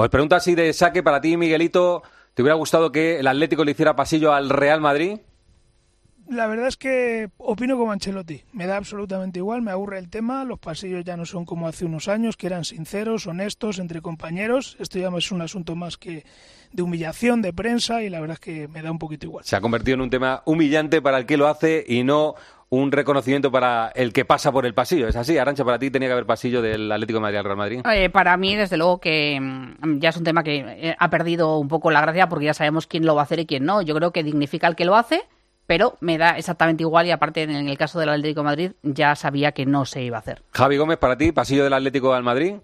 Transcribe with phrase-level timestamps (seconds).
[0.00, 2.04] Os pregunto así de saque para ti, Miguelito,
[2.34, 5.18] ¿te hubiera gustado que el Atlético le hiciera pasillo al Real Madrid?
[6.28, 8.44] La verdad es que opino como Ancelotti.
[8.52, 10.44] Me da absolutamente igual, me aburre el tema.
[10.44, 14.76] Los pasillos ya no son como hace unos años, que eran sinceros, honestos, entre compañeros.
[14.78, 16.24] Esto ya es un asunto más que
[16.70, 19.44] de humillación, de prensa, y la verdad es que me da un poquito igual.
[19.44, 22.36] Se ha convertido en un tema humillante para el que lo hace y no
[22.70, 25.08] un reconocimiento para el que pasa por el pasillo.
[25.08, 25.38] ¿Es así?
[25.38, 27.80] Arancha, para ti tenía que haber pasillo del Atlético de Madrid al Real Madrid.
[27.92, 31.58] Eh, para mí, desde luego que mm, ya es un tema que eh, ha perdido
[31.58, 33.82] un poco la gracia porque ya sabemos quién lo va a hacer y quién no.
[33.82, 35.22] Yo creo que dignifica al que lo hace
[35.68, 39.14] pero me da exactamente igual y aparte en el caso del Atlético de Madrid ya
[39.14, 40.42] sabía que no se iba a hacer.
[40.52, 42.54] Javi Gómez, para ti, pasillo del Atlético al Madrid.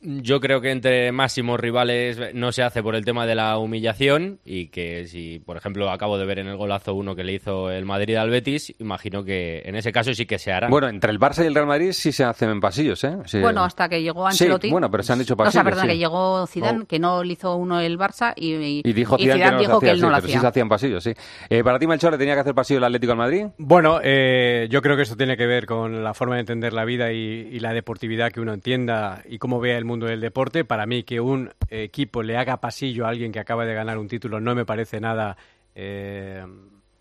[0.00, 4.38] Yo creo que entre máximos rivales no se hace por el tema de la humillación
[4.44, 7.70] y que si, por ejemplo, acabo de ver en el golazo uno que le hizo
[7.70, 10.68] el Madrid al Betis, imagino que en ese caso sí que se hará.
[10.68, 13.16] Bueno, entre el Barça y el Real Madrid sí se hacen en pasillos, ¿eh?
[13.40, 14.68] Bueno, hasta que llegó Ancelotti.
[14.68, 15.50] Sí, bueno, pero se han dicho pasillos.
[15.50, 18.92] O sea, perdón, que llegó Zidane, que no le hizo uno el Barça y, y,
[18.92, 20.34] dijo Zidane, que, dijo que él no lo hacía.
[20.34, 21.12] sí se hacían pasillos, sí.
[21.50, 23.46] Eh, ¿Para ti, Melchor, le tenía que hacer pasillo el Atlético al Madrid?
[23.58, 26.84] Bueno, eh, yo creo que esto tiene que ver con la forma de entender la
[26.84, 30.64] vida y, y la deportividad que uno entienda y cómo vea el mundo del deporte.
[30.64, 34.06] Para mí que un equipo le haga pasillo a alguien que acaba de ganar un
[34.06, 35.36] título no me parece nada
[35.74, 36.44] eh,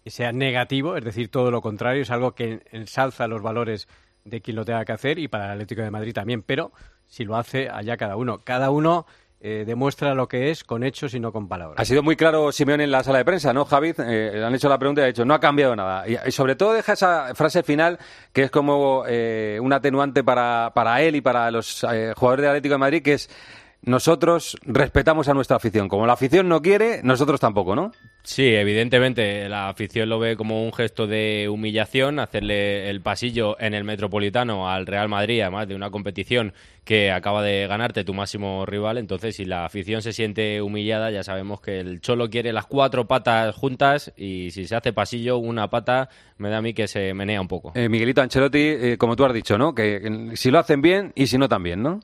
[0.09, 3.87] sea negativo, es decir, todo lo contrario, es algo que ensalza los valores
[4.25, 6.71] de quien lo tenga que hacer y para el Atlético de Madrid también, pero
[7.07, 8.39] si lo hace allá cada uno.
[8.43, 9.05] Cada uno
[9.39, 11.79] eh, demuestra lo que es con hechos y no con palabras.
[11.79, 13.99] Ha sido muy claro Simeón en la sala de prensa, ¿no, Javid?
[13.99, 16.05] Eh, le han hecho la pregunta y ha dicho, no ha cambiado nada.
[16.07, 17.99] Y, sobre todo deja esa frase final
[18.33, 21.81] que es como un atenuante para, para él y para los
[22.15, 23.29] jugadores del Atlético de Madrid, que es
[23.81, 25.87] nosotros respetamos a nuestra afición.
[25.87, 27.91] Como la afición no quiere, nosotros tampoco, ¿no?
[28.27, 33.73] Sí, evidentemente la afición lo ve como un gesto de humillación, hacerle el pasillo en
[33.73, 36.51] el Metropolitano al Real Madrid, además de una competición
[36.83, 38.97] que acaba de ganarte tu máximo rival.
[38.97, 43.07] Entonces, si la afición se siente humillada, ya sabemos que el Cholo quiere las cuatro
[43.07, 47.13] patas juntas y si se hace pasillo, una pata, me da a mí que se
[47.13, 47.71] menea un poco.
[47.75, 49.73] Eh, Miguelito Ancelotti, eh, como tú has dicho, ¿no?
[49.73, 52.01] Que si lo hacen bien y si no también, ¿no?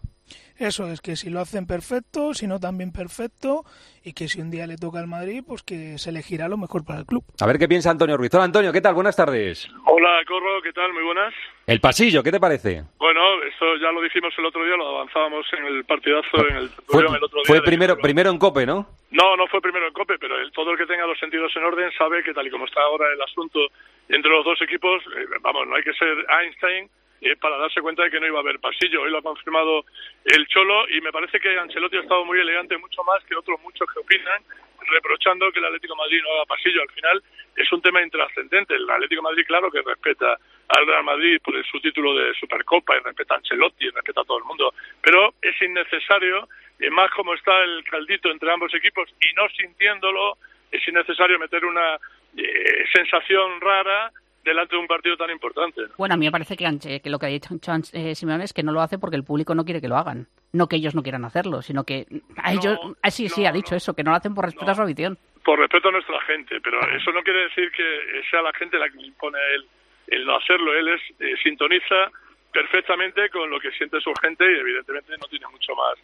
[0.63, 3.65] Eso es que si lo hacen perfecto, si no también perfecto,
[4.01, 6.85] y que si un día le toca al Madrid, pues que se elegirá lo mejor
[6.85, 7.21] para el club.
[7.41, 8.33] A ver qué piensa Antonio Ruiz.
[8.33, 8.93] Hola Antonio, ¿qué tal?
[8.93, 9.67] Buenas tardes.
[9.85, 10.93] Hola Corro, ¿qué tal?
[10.93, 11.33] Muy buenas.
[11.67, 12.81] El pasillo, ¿qué te parece?
[12.97, 16.69] Bueno, eso ya lo dijimos el otro día, lo avanzábamos en el partidazo, en el,
[16.87, 17.45] fue, el otro día.
[17.45, 18.87] Fue primero, primero en Cope, ¿no?
[19.11, 21.65] No, no fue primero en Cope, pero el, todo el que tenga los sentidos en
[21.65, 23.59] orden sabe que tal y como está ahora el asunto
[24.07, 26.89] entre los dos equipos, eh, vamos, no hay que ser Einstein
[27.23, 29.01] eh, para darse cuenta de que no iba a haber pasillo.
[29.01, 29.85] Hoy lo ha confirmado
[30.25, 33.61] el Cholo y me parece que Ancelotti ha estado muy elegante, mucho más que otros
[33.61, 34.43] muchos que opinan,
[34.91, 36.81] reprochando que el Atlético Madrid no haga pasillo.
[36.81, 37.23] Al final
[37.55, 38.75] es un tema intrascendente.
[38.75, 42.99] El Atlético Madrid, claro que respeta al Real Madrid por su título de Supercopa y
[42.99, 46.47] respeta a Ancelotti y respeta a todo el mundo, pero es innecesario,
[46.91, 50.37] más como está el caldito entre ambos equipos y no sintiéndolo,
[50.71, 51.95] es innecesario meter una
[52.35, 54.11] eh, sensación rara
[54.43, 55.81] delante de un partido tan importante.
[55.97, 57.55] Bueno, a mí me parece que, que lo que ha dicho
[57.93, 60.27] eh, Simeone es que no lo hace porque el público no quiere que lo hagan.
[60.51, 62.05] No que ellos no quieran hacerlo, sino que
[62.37, 62.77] a ellos...
[63.01, 65.17] Ah, sí, sí, ha dicho eso, que no lo hacen por respeto a su afición.
[65.43, 68.89] Por respeto a nuestra gente, pero eso no quiere decir que sea la gente la
[68.89, 69.65] que impone él
[70.07, 70.73] el no hacerlo.
[70.73, 72.11] Él es eh, sintoniza
[72.51, 75.97] perfectamente con lo que siente su gente y evidentemente no tiene mucho más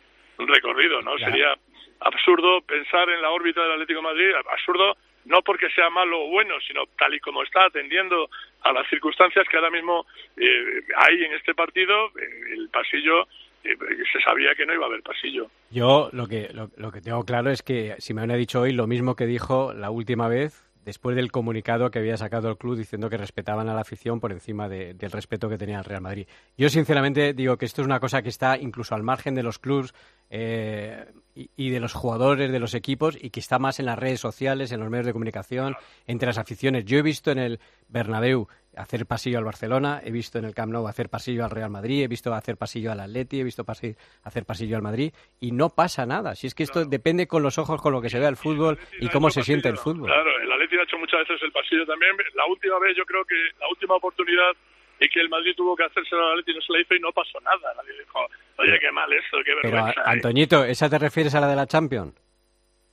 [0.47, 1.17] recorrido, ¿no?
[1.17, 1.53] Sería
[1.99, 4.95] absurdo pensar en la órbita del Atlético de Madrid, absurdo
[5.29, 8.29] no porque sea malo o bueno, sino tal y como está atendiendo
[8.61, 13.27] a las circunstancias que ahora mismo eh, hay en este partido, eh, el pasillo
[13.63, 13.77] eh,
[14.11, 15.49] se sabía que no iba a haber pasillo.
[15.69, 18.87] Yo lo que, lo, que tengo claro es que si me han dicho hoy lo
[18.87, 23.11] mismo que dijo la última vez después del comunicado que había sacado el club diciendo
[23.11, 26.27] que respetaban a la afición por encima del respeto que tenía el Real Madrid.
[26.57, 29.59] Yo sinceramente digo que esto es una cosa que está incluso al margen de los
[29.59, 29.93] clubs
[30.29, 34.19] eh, y, de los jugadores, de los equipos, y que está más en las redes
[34.19, 35.75] sociales, en los medios de comunicación,
[36.05, 36.85] entre las aficiones.
[36.85, 40.71] Yo he visto en el Bernabéu hacer pasillo al Barcelona, he visto en el Camp
[40.71, 44.45] Nou hacer pasillo al Real Madrid, he visto hacer pasillo al Atleti, he visto hacer
[44.45, 46.35] pasillo al Madrid, y no pasa nada.
[46.35, 48.77] Si es que esto depende con los ojos con lo que se ve el fútbol
[48.99, 50.07] y cómo se siente el fútbol.
[50.07, 52.15] Claro, el Atleti ha hecho muchas veces el pasillo también.
[52.35, 54.53] La última vez, yo creo que la última oportunidad
[54.99, 57.11] y que el Madrid tuvo que hacerse la Atleti no se la hizo y no
[57.11, 57.73] pasó nada.
[57.75, 58.19] Nadie dijo,
[58.57, 59.93] oye, qué mal esto, qué vergüenza.
[59.95, 62.13] Pero, Antoñito, ¿esa te refieres a la de la Champions?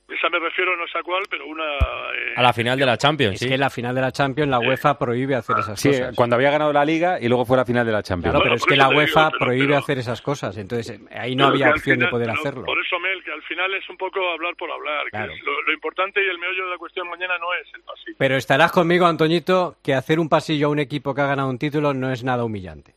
[0.07, 1.65] Esa me refiero no sé a cuál, pero una...
[1.65, 4.59] Eh, a la final de la Champions, Es que la final de la Champions la
[4.59, 7.85] UEFA prohíbe hacer esas sí, cuando había ganado la Liga y luego fue la final
[7.85, 8.31] de la Champions.
[8.31, 11.99] Claro, pero es que la UEFA prohíbe hacer esas cosas, entonces ahí no había opción
[11.99, 12.63] de poder hacerlo.
[12.63, 15.05] Por eso, Mel, que al final es un poco hablar por hablar.
[15.11, 18.15] lo, importante y el meollo de la cuestión mañana no es el pasillo.
[18.17, 21.59] Pero estarás conmigo, Antoñito, que hacer un pasillo a un equipo que ha ganado un
[21.59, 22.93] título no es nada humillante.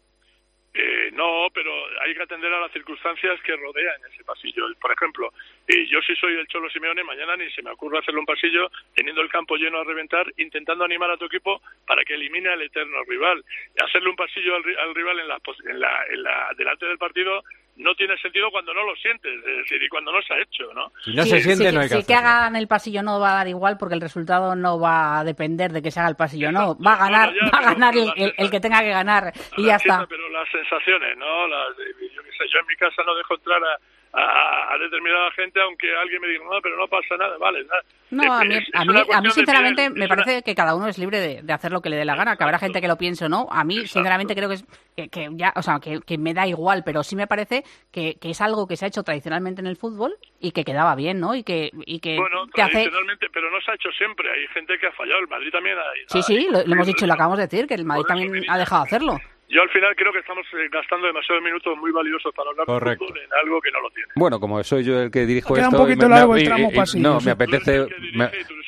[0.72, 1.70] Eh, no, pero
[2.02, 4.64] hay que atender a las circunstancias que rodean ese pasillo.
[4.80, 5.32] Por ejemplo,
[5.72, 8.70] Y yo si soy el Cholo Simeone, mañana ni se me ocurre hacerle un pasillo
[8.94, 12.62] teniendo el campo lleno a reventar, intentando animar a tu equipo para que elimine al
[12.62, 13.44] eterno rival.
[13.78, 15.38] Y hacerle un pasillo al, rival en la,
[15.68, 17.44] en la, en la, delante del partido
[17.76, 20.74] no tiene sentido cuando no lo sientes, es decir, y cuando no se ha hecho,
[20.74, 20.92] ¿no?
[21.04, 23.34] Si no se siente, no hay que Si que hagan el pasillo no va a
[23.36, 26.50] dar igual porque el resultado no va a depender de que se haga el pasillo,
[26.50, 26.76] no.
[26.78, 30.04] Va a ganar, va a ganar el, que tenga que ganar y ya está.
[30.08, 31.46] Pero las sensaciones, ¿no?
[31.46, 33.78] Las, yo, yo en mi casa no dejo entrar a
[34.12, 37.64] a, determinada gente, aunque alguien me diga, no, pero no pasa nada, vale.
[38.10, 41.70] No, a mí, a mí, sinceramente me parece que cada uno es libre de, hacer
[41.70, 43.46] lo que le dé la gana, que habrá gente que lo piense o no.
[43.50, 44.64] A mí, sinceramente, creo que es
[45.10, 47.62] que, ya, o sea, que, me da igual, pero sí me parece
[47.92, 51.20] que, es algo que se ha hecho tradicionalmente en el fútbol y que quedaba bien,
[51.20, 51.34] ¿no?
[51.34, 54.30] Y que, y que bueno, tradicionalmente, pero no se ha hecho siempre.
[54.30, 55.20] Hay gente que ha fallado.
[55.20, 55.82] El Madrid también ha.
[56.06, 58.58] Sí, sí, lo, hemos dicho y lo acabamos de decir, que el Madrid también ha
[58.58, 59.18] dejado de hacerlo.
[59.50, 62.96] Yo al final creo que estamos eh, gastando demasiados minutos muy valiosos para hablar de
[62.96, 64.12] fútbol en algo que no lo tiene.
[64.14, 65.70] Bueno, como soy yo el que dirijo esto...
[65.70, 67.02] un poquito me, largo el tramo pasillo.
[67.02, 67.84] No, me apetece,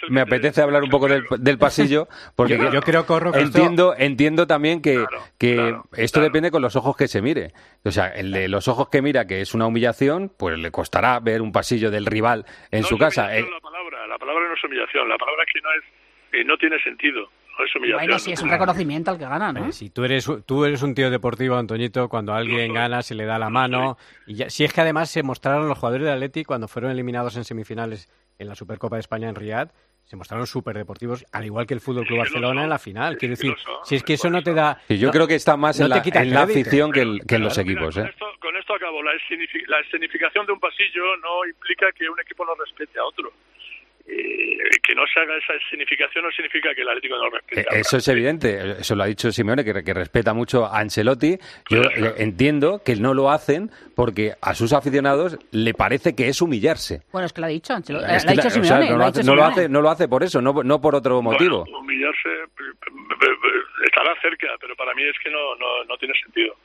[0.09, 4.83] me, apetece hablar un poco del, del pasillo, porque yo, creo que entiendo, entiendo también
[4.83, 5.05] que,
[5.39, 7.53] que esto depende con los ojos que se mire.
[7.85, 11.21] O sea, el de los ojos que mira, que es una humillación, pues le costará
[11.21, 13.37] ver un pasillo del rival en su casa.
[13.37, 13.47] Eh.
[13.49, 15.85] La palabra, la palabra no es humillación, la palabra que no es,
[16.33, 17.31] eh, no tiene sentido.
[17.95, 19.73] Bueno, sí, es un reconocimiento al que gana, ¿no?
[19.73, 23.39] si tú eres, tú eres un tío deportivo, Antoñito, cuando alguien gana se le da
[23.39, 23.97] la mano.
[24.27, 27.45] Y si es que además se mostraron los jugadores de Atleti cuando fueron eliminados en
[27.45, 29.71] semifinales en la Supercopa de España en Riyadh,
[30.05, 33.17] se mostraron súper deportivos, al igual que el Fútbol Club Barcelona en la final.
[33.17, 33.55] Quiero decir,
[33.85, 34.81] si es que eso no te da.
[34.89, 37.97] Y yo creo que está más en, la, afición que, en los equipos.
[37.97, 38.13] ¿eh?
[38.41, 39.03] con, esto, acabo.
[39.03, 43.33] La, la escenificación de un pasillo no implica que un equipo no respete a otro.
[44.07, 47.61] Eh, que no se haga esa significación no significa que el Atlético no respete.
[47.61, 51.39] Eh, eso es evidente, eso lo ha dicho Simeone, que, respeta mucho a Ancelotti.
[51.71, 51.83] Yo
[52.17, 57.03] entiendo que no lo hacen porque a sus aficionados le parece que es humillarse.
[57.13, 58.91] Bueno, es que lo ha dicho Ancelotti, lo ha dicho Simeone.
[58.91, 59.05] no, lo
[59.45, 61.65] hace, no, lo hace, por eso, no, no por otro motivo.
[61.79, 62.29] humillarse
[63.85, 66.57] estará cerca, pero para mí es que no, no, no tiene sentido.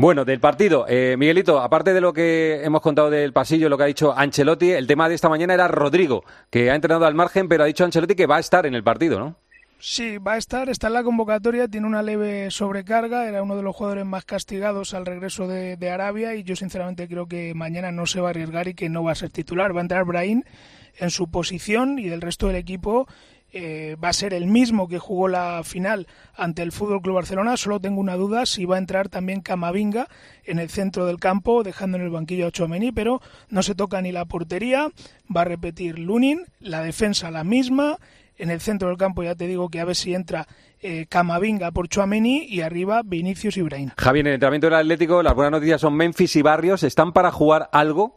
[0.00, 3.84] Bueno, del partido, eh, Miguelito, aparte de lo que hemos contado del pasillo, lo que
[3.84, 7.50] ha dicho Ancelotti, el tema de esta mañana era Rodrigo, que ha entrenado al margen,
[7.50, 9.36] pero ha dicho Ancelotti que va a estar en el partido, ¿no?
[9.78, 13.62] Sí, va a estar, está en la convocatoria, tiene una leve sobrecarga, era uno de
[13.62, 17.92] los jugadores más castigados al regreso de, de, Arabia y yo sinceramente creo que mañana
[17.92, 19.76] no se va a arriesgar y que no va a ser titular.
[19.76, 20.44] Va a entrar Brahim
[20.98, 23.06] en su posición y el resto del equipo
[23.52, 27.56] eh, va a ser el mismo que jugó la final ante el Fútbol Club Barcelona.
[27.56, 30.08] Solo tengo una duda si va a entrar también Camavinga
[30.44, 34.00] en el centro del campo, dejando en el banquillo a Chouameni, pero no se toca
[34.00, 34.88] ni la portería.
[35.34, 37.98] Va a repetir Lunin, la defensa la misma.
[38.36, 40.46] En el centro del campo ya te digo que a ver si entra
[40.80, 43.92] eh, Camavinga por Chouameni y arriba Vinicius y Brain.
[43.98, 46.82] Javi, en el entrenamiento del Atlético, las buenas noticias son Memphis y Barrios.
[46.82, 48.16] ¿Están para jugar algo?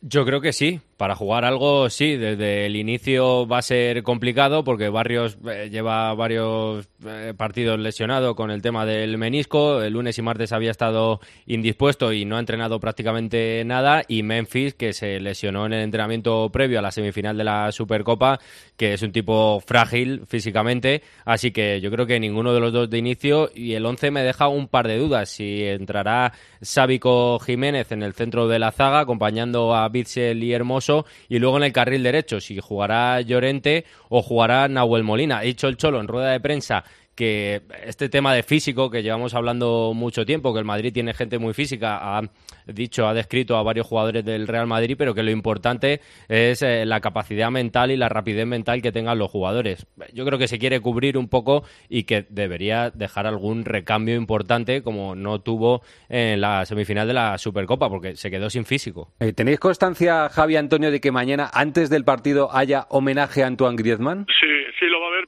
[0.00, 4.64] Yo creo que sí, para jugar algo, sí, desde el inicio va a ser complicado
[4.64, 9.80] porque Barrios eh, lleva varios eh, partidos lesionado con el tema del menisco.
[9.80, 14.02] El lunes y martes había estado indispuesto y no ha entrenado prácticamente nada.
[14.08, 18.38] Y Memphis, que se lesionó en el entrenamiento previo a la semifinal de la Supercopa,
[18.76, 21.02] que es un tipo frágil físicamente.
[21.24, 23.50] Así que yo creo que ninguno de los dos de inicio.
[23.54, 25.30] Y el 11 me deja un par de dudas.
[25.30, 30.89] Si entrará Sábico Jiménez en el centro de la zaga, acompañando a Bitzel y Hermoso
[31.28, 35.38] y luego en el carril derecho, si jugará Llorente o jugará Nahuel Molina.
[35.38, 39.34] Ha dicho el Cholo en rueda de prensa que este tema de físico que llevamos
[39.34, 42.22] hablando mucho tiempo, que el Madrid tiene gente muy física, ha
[42.66, 46.84] dicho, ha descrito a varios jugadores del Real Madrid, pero que lo importante es eh,
[46.86, 49.86] la capacidad mental y la rapidez mental que tengan los jugadores.
[50.12, 54.82] Yo creo que se quiere cubrir un poco y que debería dejar algún recambio importante
[54.82, 59.12] como no tuvo en la semifinal de la Supercopa, porque se quedó sin físico.
[59.20, 63.76] Eh, ¿Tenéis constancia, Javi Antonio, de que mañana, antes del partido, haya homenaje a Antoine
[63.76, 64.26] Griezmann?
[64.40, 64.48] Sí,
[64.78, 65.26] sí lo va a haber,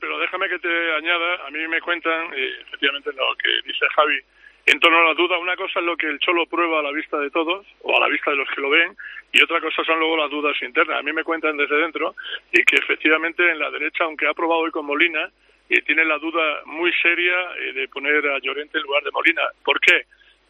[0.69, 4.19] añada, a mí me cuentan, efectivamente lo que dice Javi,
[4.64, 6.92] en torno a la duda, una cosa es lo que el Cholo prueba a la
[6.92, 8.95] vista de todos, o a la vista de los que lo ven,
[9.33, 11.00] y otra cosa son luego las dudas internas.
[11.00, 12.14] A mí me cuentan desde dentro
[12.52, 15.28] y que efectivamente en la derecha, aunque ha probado hoy con Molina,
[15.69, 19.42] eh, tiene la duda muy seria eh, de poner a Llorente en lugar de Molina.
[19.64, 20.02] ¿Por qué?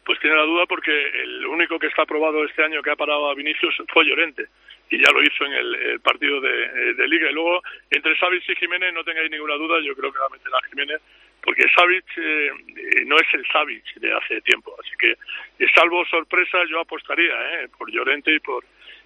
[0.05, 3.29] Pues tiene la duda porque el único que está aprobado este año que ha parado
[3.29, 4.47] a Vinicius fue Llorente
[4.89, 7.29] y ya lo hizo en el, partido de, de, Liga.
[7.29, 10.29] Y luego, entre Savic y Jiménez, no tengáis ninguna duda, yo creo que va a
[10.29, 11.01] meter a Jiménez
[11.43, 15.17] porque Savic eh, eh, no es el Savic de hace tiempo, así que
[15.75, 18.63] salvo sorpresa yo apostaría eh, por Llorente y por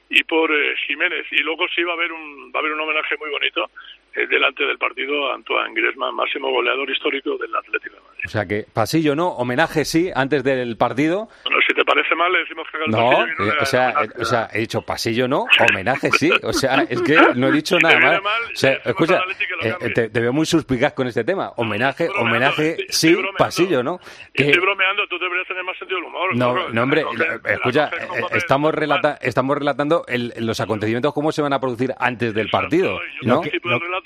[0.10, 1.26] y por eh, Jiménez.
[1.32, 3.70] Y luego sí va a haber un, va a haber un homenaje muy bonito
[4.07, 8.24] eh, delante del partido Antoine Griezmann, máximo goleador histórico del Atlético de Madrid.
[8.26, 11.30] O sea que pasillo no, homenaje sí, antes del partido.
[11.44, 13.58] Bueno, si te parece mal, le decimos que haga el No, pasillo y no eh,
[13.62, 16.32] o sea, eh, o sea, he dicho pasillo no, homenaje sí.
[16.44, 18.22] O sea, es que no he dicho Si nada mal.
[18.22, 19.22] mal, O sea, escucha,
[19.62, 21.52] eh, te, te veo muy suspicaz con este tema.
[21.58, 24.00] Homenaje, homenaje sí, pasillo no.
[24.34, 26.36] Que- Estoy bromeando, tú deberías tener más sentido del humor.
[26.74, 27.06] no, hombre,
[27.46, 32.34] escucha, eh, estamos, relata- estamos relatando el- los acontecimientos cómo se van a producir antes
[32.34, 33.42] del partido, ¿no?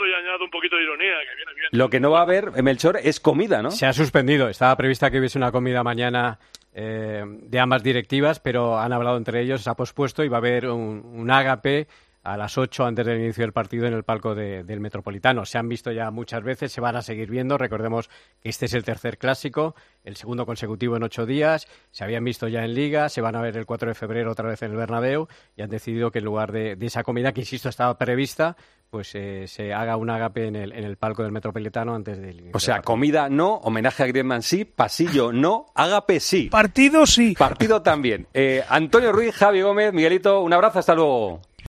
[0.06, 1.68] Y añado un poquito de ironía, que viene bien.
[1.72, 3.72] Lo que no va a haber, Melchor, es comida, ¿no?
[3.72, 4.50] Se ha suspendido.
[4.50, 6.40] Estaba prevista que hubiese una comida mañana
[6.74, 10.40] eh, de ambas directivas, pero han hablado entre ellos, se ha pospuesto y va a
[10.40, 11.88] haber un, un ágape
[12.24, 15.44] a las 8 antes del inicio del partido en el palco de- del Metropolitano.
[15.44, 17.58] Se han visto ya muchas veces, se van a seguir viendo.
[17.58, 18.10] Recordemos
[18.44, 21.68] que este es el tercer clásico, el segundo consecutivo en ocho días.
[21.90, 24.48] Se habían visto ya en Liga, se van a ver el 4 de febrero otra
[24.48, 25.28] vez en el Bernabéu
[25.58, 28.56] y han decidido que en lugar de, de esa comida, que insisto estaba prevista,
[28.92, 32.32] pues eh, se haga un ágape en el, en el palco del Metropolitano antes del
[32.34, 32.52] inicio.
[32.54, 36.50] O sea, comida no, homenaje a Griezmann sí, pasillo no, ágape sí.
[36.52, 37.34] Partido sí.
[37.40, 38.28] Partido también.
[38.34, 41.40] Eh, Antonio Ruiz, Javi Gómez, Miguelito, un abrazo, hasta luego.